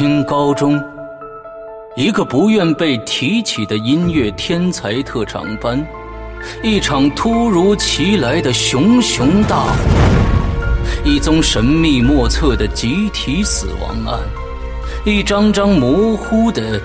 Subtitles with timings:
[0.00, 0.82] 新高中，
[1.94, 5.86] 一个不愿被提起的音乐天才特长班，
[6.62, 9.74] 一场突如其来的熊熊大火，
[11.04, 14.20] 一宗神秘莫测的集体死亡案，
[15.04, 16.80] 一张张模糊的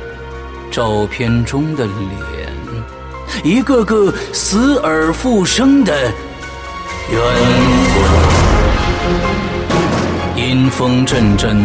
[0.70, 2.52] 照片中的脸，
[3.46, 5.94] 一个个死而复生的
[7.14, 7.22] 冤
[7.94, 8.04] 魂。
[10.36, 11.58] 阴风阵阵，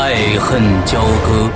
[0.00, 1.50] 爱恨交割。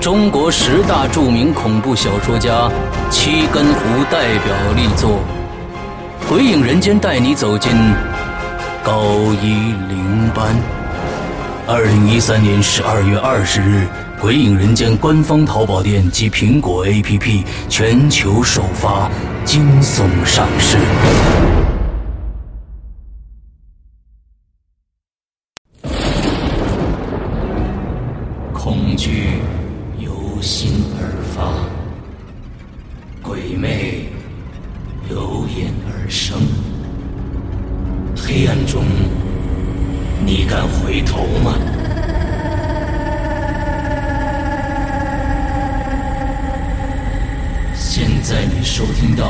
[0.00, 2.68] 中国十大著名恐怖小说家
[3.08, 5.20] 七根胡代表力作
[6.28, 7.70] 《鬼影人间》，带你走进
[8.82, 9.04] 高
[9.40, 10.56] 一零班。
[11.68, 13.86] 二零一三年十二月二十日，
[14.20, 19.08] 《鬼影人间》官方淘宝店及苹果 APP 全球首发，
[19.44, 20.78] 惊悚上市。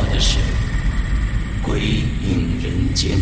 [0.02, 0.38] 到的是
[1.62, 3.16] 《鬼影人间》，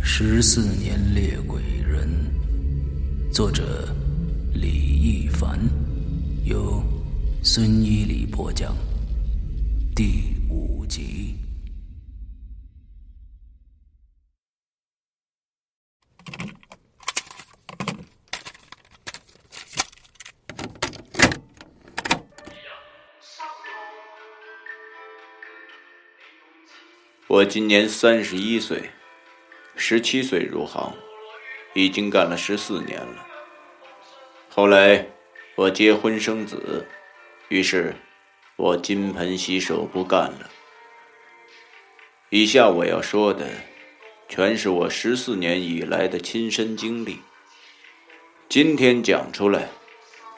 [0.00, 2.08] 十四年猎鬼人，
[3.32, 3.88] 作者
[4.54, 5.58] 李一凡，
[6.44, 6.84] 由
[7.42, 8.76] 孙一礼播讲，
[9.92, 11.34] 第五集。
[27.30, 28.90] 我今年三十一岁，
[29.76, 30.92] 十七岁入行，
[31.74, 33.24] 已经干了十四年了。
[34.48, 35.06] 后来
[35.54, 36.88] 我结婚生子，
[37.48, 37.94] 于是
[38.56, 40.50] 我金盆洗手不干了。
[42.30, 43.48] 以下我要说的，
[44.28, 47.20] 全是我十四年以来的亲身经历。
[48.48, 49.68] 今天讲出来，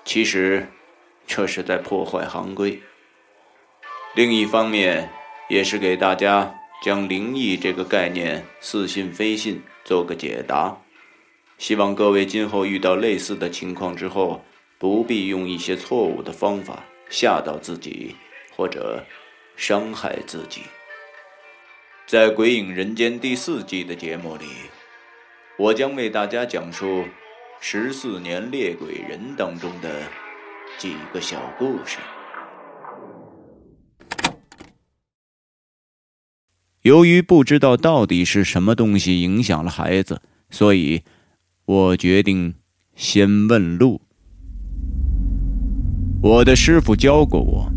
[0.04, 0.68] 其实
[1.26, 2.82] 这是在破坏行规。
[4.14, 5.10] 另一方面，
[5.48, 6.58] 也是给大家。
[6.82, 10.76] 将灵异这个概念似信非信做个解答，
[11.56, 14.44] 希望各位今后遇到类似的情况之后，
[14.78, 18.16] 不必用一些错误的方法吓到自己
[18.56, 19.06] 或者
[19.56, 20.62] 伤害自己。
[22.04, 24.46] 在《鬼影人间》第四季的节目里，
[25.56, 27.04] 我将为大家讲述
[27.60, 30.02] 十四年猎鬼人当中的
[30.78, 31.98] 几个小故事。
[36.82, 40.20] 由于不知道到底是什么东西影响了孩子，
[40.50, 41.02] 所以
[41.64, 42.54] 我决定
[42.96, 44.00] 先问路。
[46.20, 47.72] 我的师傅教过我，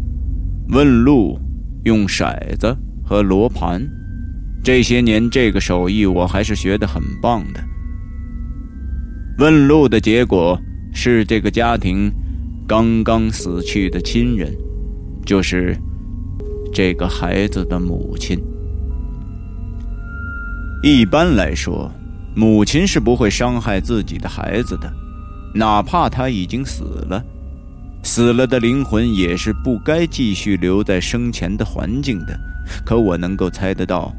[0.69, 1.39] 问路
[1.83, 3.87] 用骰子和罗盘。
[4.63, 7.63] 这些年这个手艺我还是学得很棒的。
[9.37, 10.59] 问路的结果
[10.91, 12.11] 是这个家庭
[12.67, 14.51] 刚刚死去的亲人，
[15.23, 15.77] 就是
[16.73, 18.39] 这个孩子的母亲。
[20.87, 21.91] 一般来说，
[22.35, 24.87] 母亲是不会伤害自己的孩子的，
[25.51, 27.25] 哪怕他已经死了，
[28.03, 32.39] 死了的灵魂也是不该继续留在生前的环境的。
[32.85, 34.13] 可我能够猜得到，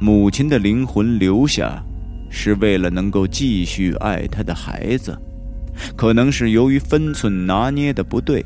[0.00, 1.80] 母亲的灵魂留下，
[2.28, 5.16] 是为了能够继续爱她的孩子。
[5.94, 8.44] 可能是由于分寸拿捏的不对，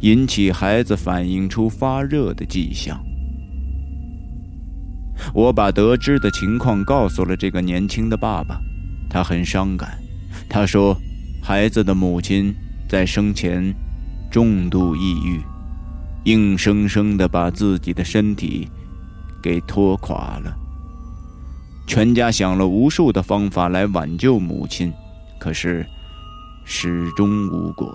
[0.00, 3.00] 引起孩子反映出发热的迹象。
[5.36, 8.58] 我把得知的情况告诉了这个年轻的爸爸，
[9.06, 9.98] 他很伤感。
[10.48, 10.96] 他说，
[11.42, 12.54] 孩子的母亲
[12.88, 13.70] 在生前
[14.30, 15.42] 重度抑郁，
[16.24, 18.66] 硬生生的把自己的身体
[19.42, 20.56] 给拖垮了。
[21.86, 24.90] 全家想了无数的方法来挽救母亲，
[25.38, 25.86] 可是
[26.64, 27.94] 始终无果。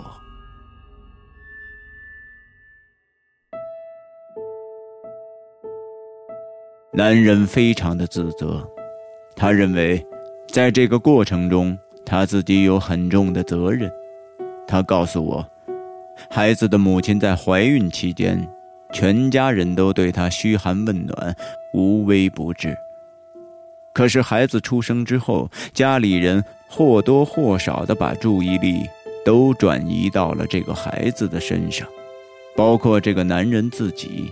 [6.94, 8.68] 男人非常的自责，
[9.34, 10.06] 他认为，
[10.50, 13.90] 在这个过程中，他自己有很重的责任。
[14.68, 15.48] 他告诉我，
[16.30, 18.46] 孩子的母亲在怀孕期间，
[18.92, 21.34] 全家人都对她嘘寒问暖，
[21.74, 22.78] 无微不至。
[23.94, 28.86] 可是孩子出生之后，家里人或多或少的把注意力
[29.24, 31.88] 都转移到了这个孩子的身上，
[32.54, 34.30] 包括这个男人自己。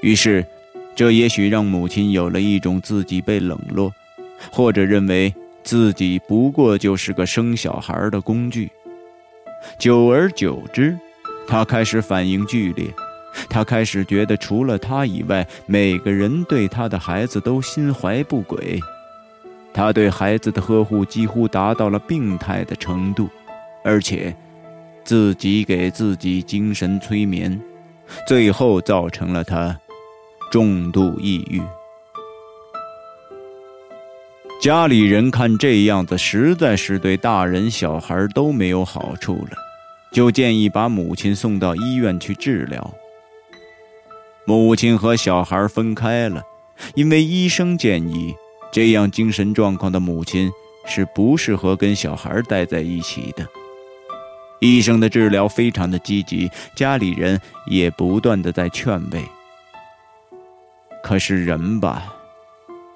[0.00, 0.44] 于是。
[0.94, 3.92] 这也许让母亲有了一种自己被冷落，
[4.50, 8.70] 或者认为自己不过就是个生小孩的工具。
[9.78, 10.98] 久而久之，
[11.46, 12.86] 他开始反应剧烈，
[13.48, 18.80] 他开始觉得除了他以外，每个人对他的孩子都心怀不轨。
[19.72, 23.30] 他对孩子的呵护几乎达到了病态的程度，
[23.82, 24.36] 而且
[25.02, 27.58] 自己给自己精神催眠，
[28.26, 29.78] 最后造成了他
[30.52, 31.62] 重度抑郁。
[34.60, 39.56] 家里人看这样子实在是对大人小孩都没有好处了，
[40.12, 42.92] 就建议把母亲送到医院去治疗。
[44.44, 46.42] 母亲和小孩分开了，
[46.94, 48.34] 因为医生建议。
[48.70, 50.50] 这样精神状况的母亲
[50.86, 53.46] 是不适合跟小孩待在一起的。
[54.60, 59.24] 医生的治疗非常的积极，家里人也不断的在劝慰。
[61.12, 62.16] 可是人吧，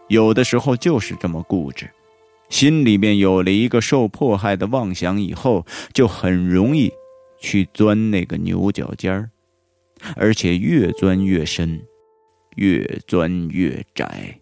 [0.08, 1.90] 有的时候就是这么固执，
[2.48, 6.90] 心里面有了一个受迫害的妄想以后，就很容易
[7.38, 9.30] 去钻那个牛角尖儿，
[10.16, 11.82] 而且越钻越深，
[12.54, 14.40] 越钻越窄。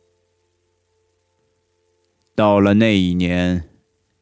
[2.37, 3.69] 到了那一年，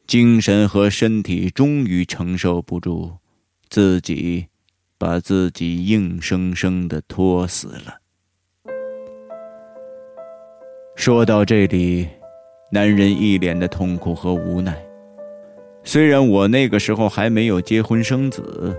[0.07, 3.17] 精神和身体终于承受不住，
[3.69, 4.47] 自己
[4.97, 7.99] 把自己硬生生的拖死了。
[10.95, 12.07] 说到这里，
[12.71, 14.77] 男人一脸的痛苦和无奈。
[15.83, 18.75] 虽然我那个时候还没有结婚生子，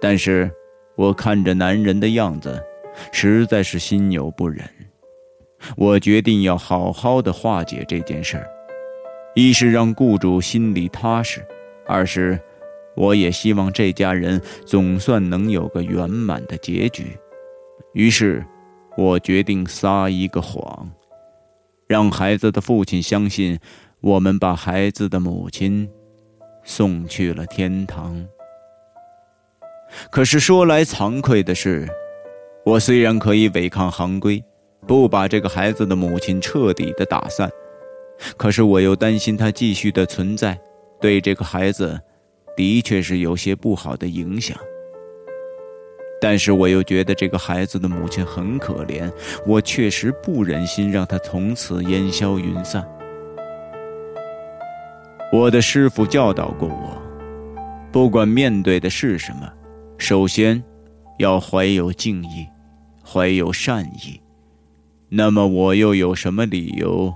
[0.00, 0.50] 但是
[0.94, 2.62] 我看着男人的样子，
[3.12, 4.64] 实在是心有不忍。
[5.76, 8.46] 我决定要好好的化解这件事儿。
[9.34, 11.44] 一是让雇主心里踏实，
[11.86, 12.40] 二是
[12.94, 17.04] 我也希望这家人总算能有个圆满的结局。
[17.92, 18.42] 于是，
[18.96, 20.88] 我决定撒一个谎，
[21.86, 23.58] 让孩子的父亲相信
[24.00, 25.88] 我们把孩子的母亲
[26.64, 28.26] 送去了天堂。
[30.10, 31.88] 可是说来惭愧的是，
[32.64, 34.42] 我虽然可以违抗行规，
[34.86, 37.48] 不把这个孩子的母亲彻底的打散。
[38.36, 40.58] 可是我又担心他继续的存在，
[41.00, 42.00] 对这个孩子，
[42.56, 44.56] 的确是有些不好的影响。
[46.20, 49.12] 但是我又觉得这个孩子的母亲很可怜，
[49.46, 52.86] 我确实不忍心让他从此烟消云散。
[55.32, 57.02] 我的师傅教导过我，
[57.92, 59.52] 不管面对的是什么，
[59.98, 60.62] 首先
[61.18, 62.46] 要怀有敬意，
[63.04, 64.20] 怀有善意。
[65.08, 67.12] 那么我又有什么理由？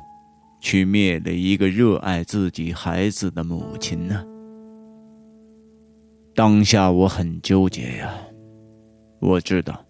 [0.61, 4.23] 去灭了一个热爱自己孩子的母亲呢？
[6.35, 8.13] 当下我很纠结呀。
[9.21, 9.87] 我知道，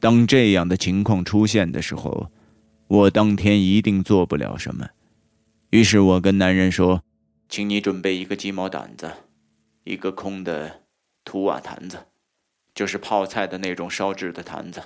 [0.00, 2.30] 当这样的情况出现的时候，
[2.88, 4.88] 我当天一定做不了什么。
[5.70, 7.02] 于是我跟男人说
[7.48, 9.12] ：“请你准备一个鸡毛掸子，
[9.84, 10.84] 一个空的
[11.24, 12.06] 土瓦坛子，
[12.74, 14.82] 就是泡菜的那种烧制的坛子，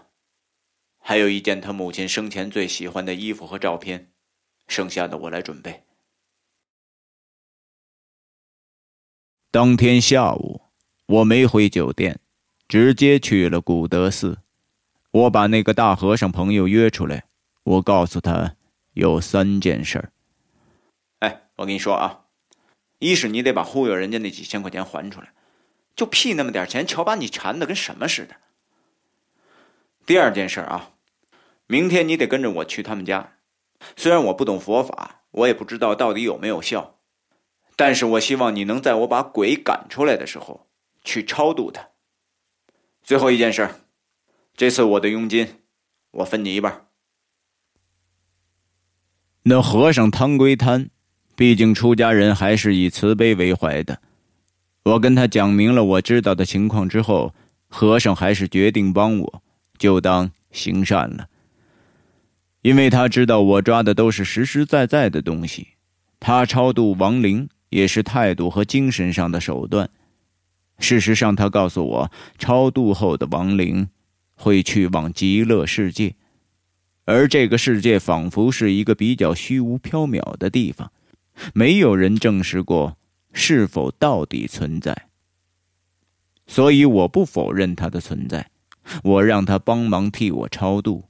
[0.99, 4.09] 还有一件他母亲生前最喜欢的衣服和照片。”
[4.69, 5.83] 剩下的我来准备。
[9.51, 10.63] 当天下午，
[11.07, 12.21] 我没回酒店，
[12.73, 14.39] 直接去了古德寺。
[15.11, 17.25] 我把那个大和尚朋友约出来，
[17.65, 18.55] 我告诉他
[18.95, 20.11] 有三件事儿。
[21.19, 22.21] 哎，我跟你说啊，
[22.99, 25.35] 一是你得把忽悠人家那几千块钱还出来，
[25.95, 28.37] 就屁那么点钱，瞧把你馋的跟什么似的。
[30.07, 30.93] 第二件事啊，
[31.67, 33.35] 明天你得跟着我去他们家。
[33.99, 36.97] 虽然我不懂佛法，我也不知道到底有没有效，
[37.77, 40.67] 但是我希望你能在我把鬼赶出来的时候
[41.05, 41.91] 去超度他。
[43.03, 43.69] 最后一件事，
[44.57, 45.49] 这次我的佣金，
[46.13, 46.87] 我分你一半。
[49.43, 50.89] 那和尚贪归贪，
[51.35, 54.01] 毕竟出家人还是以慈悲为怀的。
[54.85, 57.35] 我跟他讲明了我知道的情况之后，
[57.69, 59.43] 和尚还是决定帮我，
[59.79, 61.29] 就当行善了。
[62.61, 65.67] 因为他知道我抓的都是实实在在的东西，
[66.21, 69.91] 他超度亡灵也是态度和精神上的手段。
[70.79, 73.89] 事实上，他告诉我，超度后的亡灵
[74.35, 76.17] 会去往极乐世界，
[77.05, 80.93] 而这个世界仿佛是一个比较虚无缥缈的地方，
[81.55, 82.97] 没有人证实过
[83.33, 85.07] 是否到底存在。
[86.47, 88.51] 所以，我不否认它的存在，
[89.05, 91.05] 我让他帮忙替我超度。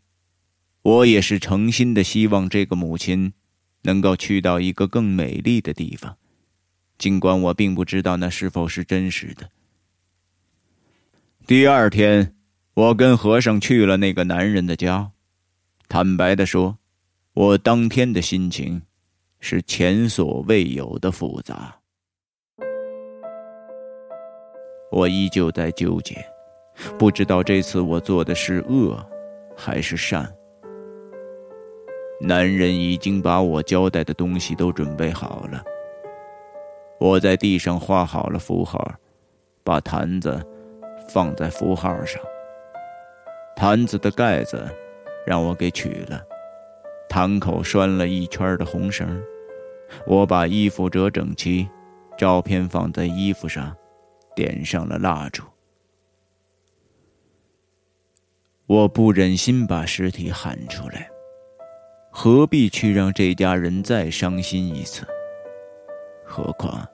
[0.82, 3.32] 我也是诚心的希望这个母亲
[3.82, 6.16] 能够去到一个更美丽的地方，
[6.98, 9.48] 尽管我并不知道那是否是真实的。
[11.46, 12.34] 第二天，
[12.74, 15.10] 我跟和尚去了那个男人的家。
[15.88, 16.78] 坦白的说，
[17.34, 18.82] 我当天的心情
[19.40, 21.76] 是前所未有的复杂。
[24.90, 26.24] 我依旧在纠结，
[26.98, 29.04] 不知道这次我做的是恶，
[29.56, 30.32] 还是善。
[32.20, 35.64] 男人已经把我交代的东西都准备好了。
[37.02, 38.94] 我在地上画好了符号，
[39.64, 40.40] 把坛子
[41.08, 42.22] 放在符号上。
[43.56, 44.64] 坛子的盖子
[45.26, 46.22] 让我给取了，
[47.08, 49.20] 坛口拴了一圈的红绳。
[50.06, 51.68] 我把衣服折整齐，
[52.16, 53.76] 照片放在衣服上。
[54.34, 55.42] 点上了蜡烛，
[58.64, 61.10] 我不忍心把尸体喊出来，
[62.10, 65.06] 何必去让这家人再伤心一次？
[66.24, 66.88] 何况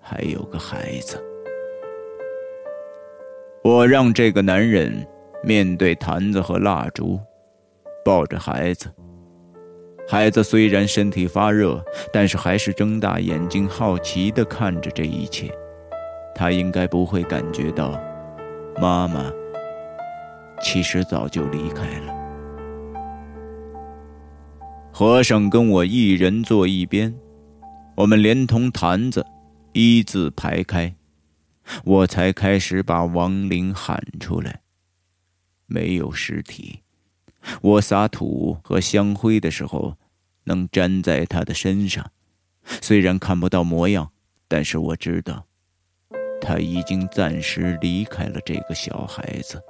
[0.00, 1.22] 还有个孩子。
[3.62, 5.06] 我让这个男人
[5.44, 7.20] 面对坛子和蜡烛，
[8.04, 8.90] 抱着孩子。
[10.08, 11.80] 孩子虽然身体发热，
[12.12, 15.48] 但是还是睁大眼睛，好奇的看着这一切。
[16.34, 18.00] 他应该不会感觉到，
[18.80, 19.30] 妈妈
[20.62, 22.14] 其实早就离开了。
[24.90, 27.14] 和尚跟我一人坐一边，
[27.94, 29.24] 我们连同坛子
[29.72, 30.94] 一字排开，
[31.84, 34.62] 我才开始把亡灵喊出来。
[35.66, 36.80] 没有尸体，
[37.62, 39.96] 我撒土和香灰的时候，
[40.44, 42.10] 能粘在他的身上，
[42.82, 44.10] 虽然看不到模样，
[44.48, 45.46] 但是我知道。
[46.40, 49.62] 他已经暂时离开了这个小孩子。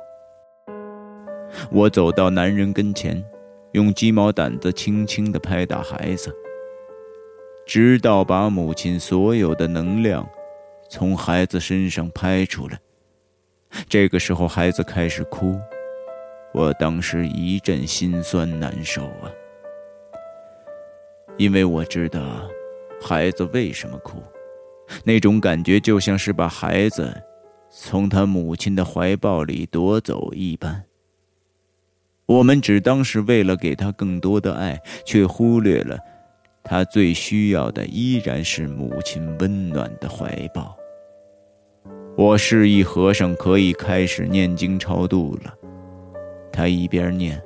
[1.71, 3.23] 我走到男人跟前，
[3.73, 6.35] 用鸡毛掸子轻轻地拍打孩子，
[7.71, 10.29] 直到把母亲所有的能量
[10.89, 12.77] 从孩子身上拍出来。
[13.89, 15.57] 这个时候，孩子开始哭，
[16.53, 19.31] 我当时一阵心酸难受啊，
[21.37, 22.21] 因为我知道
[23.01, 24.21] 孩子为什么哭。
[25.05, 27.23] 那种感觉就像是把孩子
[27.71, 30.83] 从他母亲的怀抱里夺走一般。
[32.27, 35.97] 我们只当是为了给他更多的爱，却忽略了
[36.63, 40.77] 他最需要的依然是母亲温暖的怀抱。
[42.17, 45.55] 我示意和尚可以开始念经超度了，
[46.53, 47.41] 他一边念，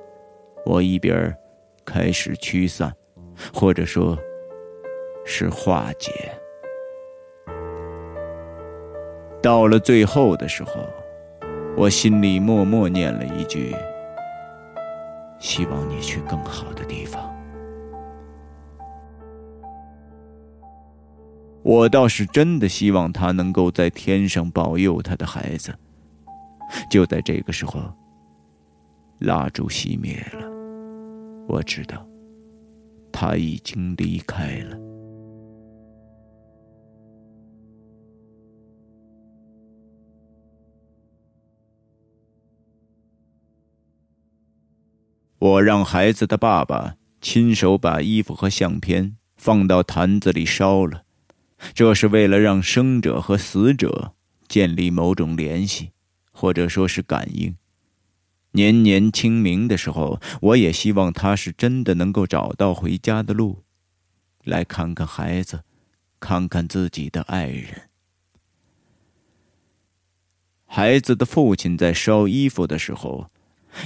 [0.64, 1.34] 我一边
[1.84, 2.92] 开始驱散，
[3.52, 4.18] 或者说，
[5.24, 6.10] 是化解。
[9.40, 10.72] 到了最后的时候，
[11.76, 13.76] 我心里默默念了一句
[15.38, 17.32] ：“希望你去更好的地方。”
[21.64, 25.74] 我倒是真的希望他能够在天上保佑他的孩子。
[26.90, 27.80] 就在这个时候，
[29.20, 30.46] 蜡烛熄灭了，
[31.48, 32.06] 我知道
[33.10, 34.78] 他已经离开了。
[45.38, 51.03] 我让孩子的爸爸亲手把衣服和相片放到坛子里烧了，
[51.74, 54.14] 这是为了让生者和死者
[54.48, 55.90] 建立某种联系，
[56.32, 57.56] 或者说是感应。
[58.52, 63.62] 年年清明的时候，我也希望他是真的能够找到回家的路，
[64.44, 65.64] 来看看孩子，
[66.20, 67.88] 看看自己的爱人。
[70.66, 73.30] 孩子的父亲在烧衣服的时候。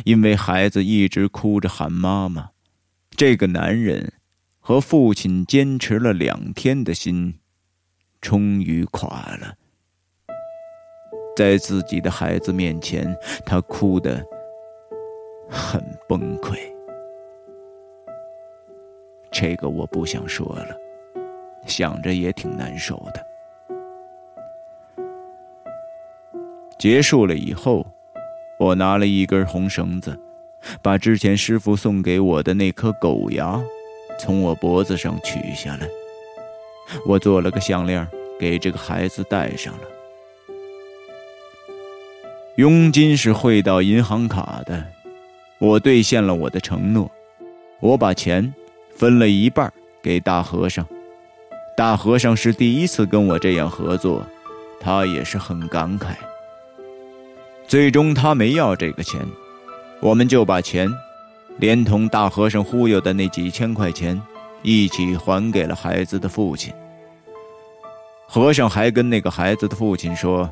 [0.04, 2.50] 因为孩子一直哭着喊妈妈，
[3.16, 4.12] 这个男人
[4.60, 7.36] 和父亲坚持了两天的心，
[8.20, 9.54] 终于垮了。
[11.36, 14.24] 在自己的孩子面前，他哭得
[15.48, 16.58] 很崩溃。
[19.30, 20.76] 这个我不想说了，
[21.66, 23.26] 想着也挺难受的。
[26.78, 27.86] 结束了以后。
[28.60, 30.18] 我拿了一根红绳子，
[30.82, 33.62] 把之前师傅送给我的那颗狗牙
[34.18, 35.86] 从我脖子上取下来。
[37.06, 38.06] 我做了个项链，
[38.38, 39.80] 给这个孩子戴上了。
[42.56, 44.84] 佣金是汇到银行卡的，
[45.58, 47.10] 我兑现了我的承诺。
[47.80, 48.52] 我把钱
[48.96, 50.84] 分了一半给大和尚。
[51.76, 54.26] 大和尚是第一次跟我这样合作，
[54.80, 56.16] 他也是很感慨。
[57.68, 59.20] 最终他没要这个钱，
[60.00, 60.90] 我们就把钱，
[61.58, 64.20] 连同大和尚忽悠的那几千块钱，
[64.62, 66.72] 一起还给了孩子的父亲。
[68.26, 70.50] 和尚还跟那个孩子的父亲说，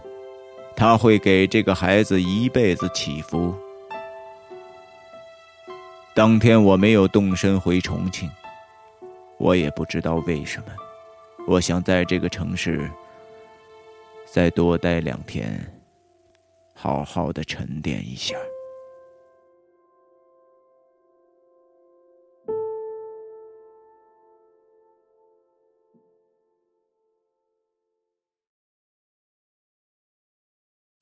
[0.75, 3.55] 他会给这个孩子一辈子祈福。
[6.15, 8.31] 当天我没有动身回重庆，
[9.39, 10.69] 我也不知道为什么，
[11.47, 12.91] 我想在这个城市
[14.25, 15.61] 再多待两天，
[16.73, 18.35] 好好的沉淀一下。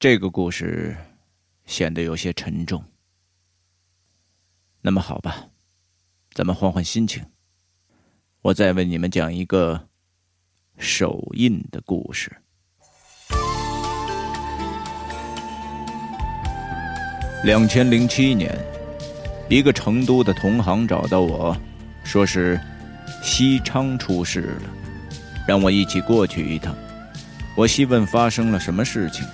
[0.04, 0.94] 这个故事
[1.64, 2.84] 显得有些沉重。
[4.82, 5.46] 那么好吧，
[6.34, 7.24] 咱们换换心情。
[8.42, 9.88] 我再为你们讲一个
[10.76, 12.30] 手印的故事。
[17.42, 18.54] 两千零七年，
[19.48, 21.56] 一个成都的同行找到我，
[22.04, 22.60] 说是
[23.22, 24.70] 西昌出事了，
[25.48, 26.76] 让我一起过去一趟。
[27.56, 29.26] 我细问发生了什么事情。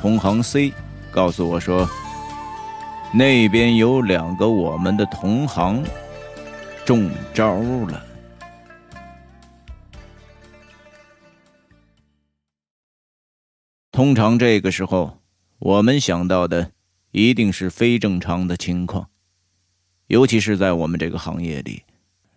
[0.00, 0.72] 同行 C
[1.10, 1.86] 告诉我说，
[3.12, 5.84] 那边有两个我们的同行
[6.86, 8.02] 中招了。
[13.92, 15.18] 通常这个时候，
[15.58, 16.72] 我们想到的
[17.10, 19.10] 一定是非正常的情况，
[20.06, 21.82] 尤其是在我们这个行业里，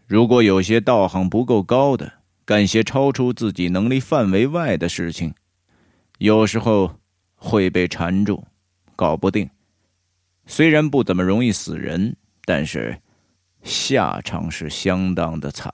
[0.05, 2.12] 如果有些道行不够高的，
[2.43, 5.34] 干些超出自己能力范围外的事情，
[6.17, 6.96] 有时候。
[7.44, 8.42] 会被缠住，
[8.96, 9.50] 搞不定。
[10.46, 12.98] 虽然不怎么容易死人，但是
[13.64, 15.74] 下场是相当的惨。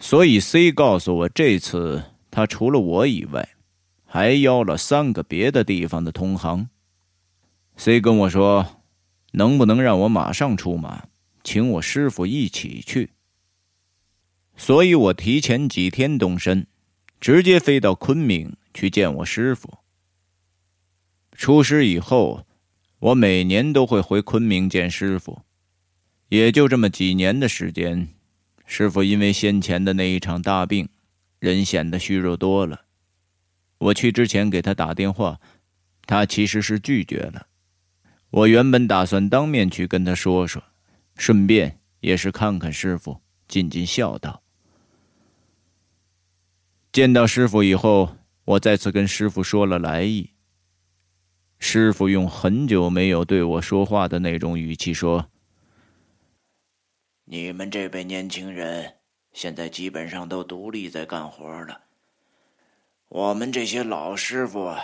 [0.00, 3.48] 所以 C 告诉我，这次他除了我以外，
[4.04, 6.68] 还邀了三个别的地方的同行。
[7.76, 8.82] C 跟我说，
[9.30, 11.04] 能不能让我马上出马，
[11.44, 13.10] 请我师傅一起去。
[14.56, 16.66] 所以我提前几天动身，
[17.20, 19.78] 直接飞到昆明去见我师傅。
[21.34, 22.46] 出师以后，
[23.00, 25.42] 我每年都会回昆明见师傅，
[26.28, 28.08] 也就这么几年的时间。
[28.64, 30.88] 师傅因为先前的那一场大病，
[31.38, 32.82] 人显得虚弱多了。
[33.78, 35.38] 我去之前给他打电话，
[36.06, 37.48] 他其实是拒绝了。
[38.30, 40.62] 我原本打算当面去跟他说说，
[41.16, 44.42] 顺便也是看看师傅，尽尽孝道。
[46.90, 50.30] 见到师傅以后，我再次跟师傅说了来意。
[51.66, 55.30] 师傅用很久没有对我说话的那种语气说
[57.24, 58.98] ：“你们这辈年轻人
[59.32, 61.84] 现在基本上都独立在干活了，
[63.08, 64.76] 我们这些老师傅，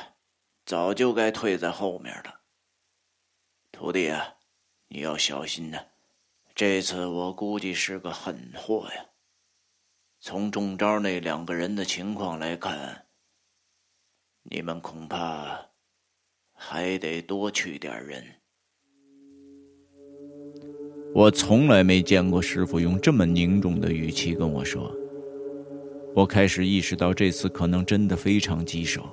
[0.64, 2.40] 早就该退在后面了。
[3.71, 4.37] 徒弟啊，
[4.88, 5.79] 你要小心呐！
[6.55, 9.05] 这次我估计是个狠货呀。
[10.19, 13.05] 从中招那两个人的情况来看，
[14.45, 15.66] 你们恐怕……”
[16.62, 18.23] 还得多去点人。
[21.14, 24.94] 我从来没见过师傅用这么凝重的语气跟我说。
[26.14, 29.09] 我开始意识到这次可能真的非常棘手。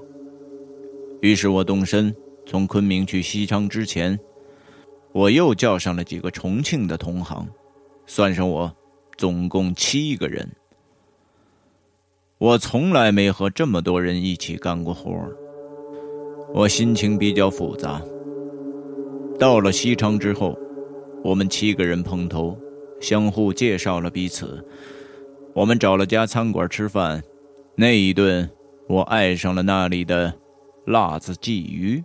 [1.22, 2.14] 于是我动身，
[2.46, 4.20] 从昆明去西昌之前，
[5.14, 7.48] 我又叫上了几个重庆的同行，
[8.06, 8.76] 算上我，
[9.16, 10.52] 总共七个人。
[12.40, 15.34] 我从来没和这么多人一起干过活儿。
[16.54, 18.02] 我心情比较复杂。
[19.38, 20.58] 到了西昌之后，
[21.24, 22.58] 我们七个人碰头，
[23.00, 24.66] 相互介绍了彼此。
[25.54, 27.22] 我们找了家餐馆吃饭，
[27.76, 28.50] 那一顿
[28.88, 30.34] 我爱上了那里的
[30.86, 32.04] 辣子鲫鱼。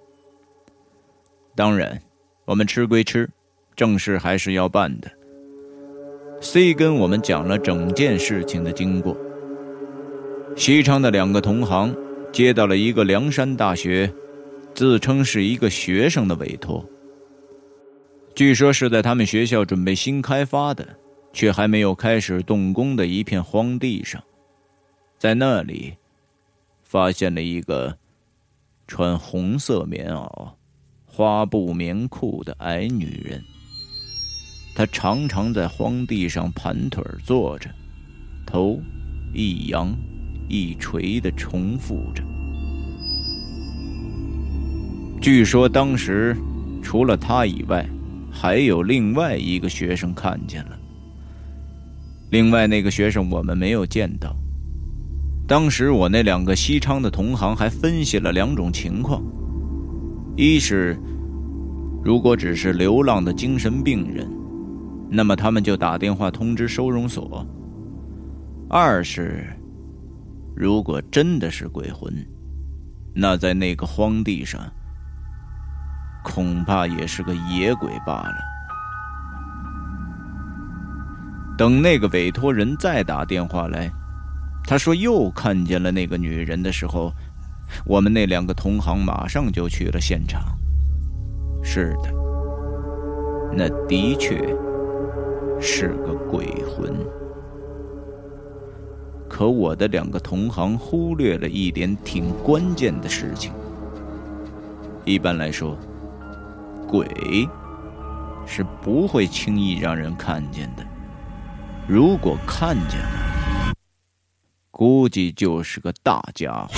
[1.54, 2.00] 当然，
[2.44, 3.28] 我们吃归吃，
[3.76, 5.10] 正事还是要办的。
[6.40, 9.16] C 跟我们讲了整件事情的经过。
[10.56, 11.94] 西昌的两个同行
[12.32, 14.12] 接到了一个凉山大学。
[14.74, 16.84] 自称是一个学生的委托，
[18.34, 20.96] 据说是在他们学校准备新开发的，
[21.32, 24.22] 却还没有开始动工的一片荒地上，
[25.18, 25.92] 在那里
[26.82, 27.96] 发现了一个
[28.86, 30.50] 穿红色棉袄、
[31.04, 33.42] 花布棉裤的矮女人。
[34.74, 37.68] 她常常在荒地上盘腿坐着，
[38.46, 38.80] 头
[39.34, 39.94] 一扬
[40.48, 42.24] 一垂的重复着。
[45.22, 46.36] 据说当时，
[46.82, 47.88] 除了他以外，
[48.28, 50.76] 还有另外一个学生看见了。
[52.30, 54.36] 另外那个学生我们没有见到。
[55.46, 59.22] 当时我那两个西昌的同行还分析了两种情况：
[60.36, 60.98] 一是，
[62.02, 64.28] 如果只是流浪的精神病人，
[65.08, 67.46] 那么他们就打电话通知收容所；
[68.68, 69.46] 二是，
[70.56, 72.12] 如果真的是鬼魂，
[73.14, 74.60] 那在那个荒地上。
[76.22, 78.36] 恐怕也是个野鬼罢了。
[81.58, 83.90] 等那个委托人再打电话来，
[84.64, 87.12] 他说又看见了那个女人的时候，
[87.84, 90.42] 我们那两个同行马上就去了现场。
[91.62, 92.12] 是的，
[93.54, 94.38] 那的确
[95.60, 96.92] 是个鬼魂。
[99.28, 103.52] 可我的两个同行忽略了一点挺关键的事情。
[105.04, 105.76] 一般来说，
[106.92, 107.48] 鬼
[108.46, 110.84] 是不会轻易让人看见的。
[111.88, 113.72] 如果看见了，
[114.70, 116.68] 估计就是个大家伙。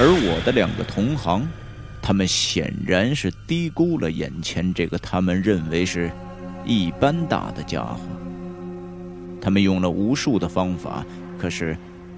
[0.00, 1.46] 而我的两个同行，
[2.00, 6.10] 他们显然是低估了眼前这个他们认为是
[6.64, 8.00] 一般大的家伙。
[9.38, 11.04] 他们用了无数的方法，
[11.38, 11.76] 可是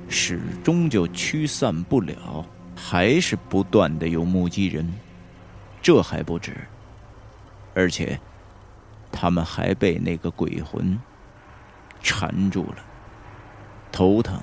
[0.08, 4.88] 始终就驱散不了，还是不断的有目击人。
[5.82, 6.56] 这还不止，
[7.74, 8.18] 而且
[9.10, 10.98] 他们还被那个鬼魂
[12.00, 12.76] 缠住了，
[13.90, 14.40] 头疼、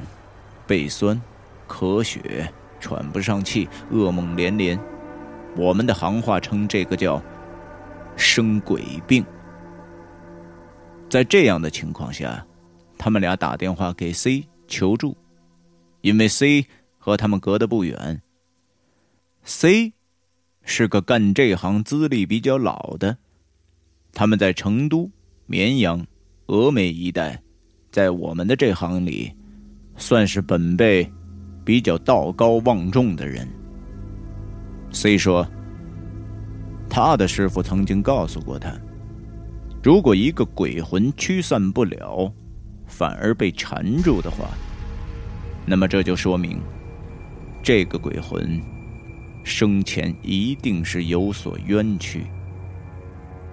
[0.66, 1.22] 背酸、
[1.68, 4.80] 咳血、喘不上气、噩梦连连。
[5.56, 7.22] 我们的行话称这个叫
[8.16, 9.26] “生鬼病”。
[11.10, 12.46] 在这样的情况下。
[13.00, 15.16] 他们俩打电话给 C 求助，
[16.02, 16.66] 因为 C
[16.98, 18.24] 和他们隔得不远。
[19.44, 19.94] C
[20.70, 23.18] 是个干这行资历比较老的，
[24.12, 25.10] 他们在成都、
[25.46, 26.06] 绵阳、
[26.46, 27.42] 峨眉一带，
[27.90, 29.34] 在我们的这行里，
[29.96, 31.10] 算是本辈
[31.64, 33.48] 比较道高望重的人。
[34.92, 35.48] 虽说，
[36.90, 38.72] 他的师傅曾经告诉过他，
[39.82, 42.32] 如果一个鬼魂驱散不了。
[42.90, 44.48] 反而被缠住的话，
[45.66, 46.58] 那么这就说明，
[47.62, 48.58] 这个鬼魂
[49.48, 52.28] 生前一定是有所冤屈，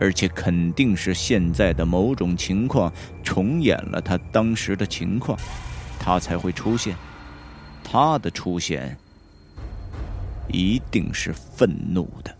[0.01, 5.39] 而且肯定是现在的某种情况重演了他当时的情况，
[6.01, 6.97] 他才会出现。
[7.85, 8.97] 他的出现
[10.49, 12.37] 一定是愤怒的。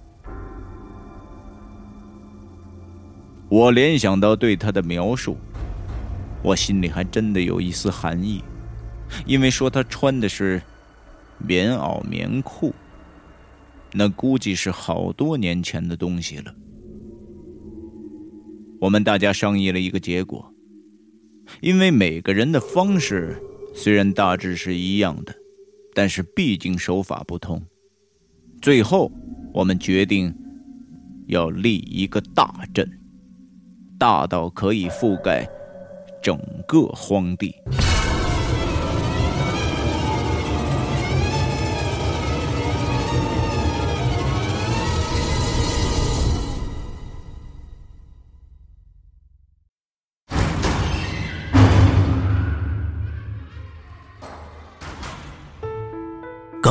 [3.49, 5.39] 我联想到对他的描述。
[6.43, 8.43] 我心里还真的有一丝寒意，
[9.25, 10.61] 因为说他穿的是
[11.39, 12.75] 棉袄棉裤，
[13.95, 16.55] 那估计是好多年前的东西了。
[18.81, 20.53] 我们大家商议了一个结果，
[21.61, 23.41] 因为每个人的方式
[23.75, 25.35] 虽然大致是一样的，
[25.95, 27.63] 但是毕竟手法不同，
[28.61, 29.11] 最后
[29.53, 30.35] 我们决定
[31.29, 32.91] 要立一个大阵，
[33.99, 35.49] 大到可以覆盖。
[36.23, 37.55] 整个荒地。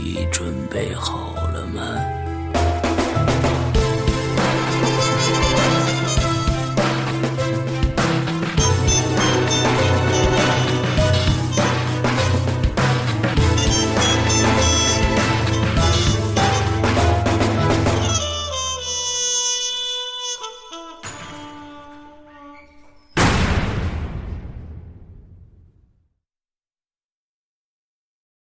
[0.00, 1.82] 你准备好了吗？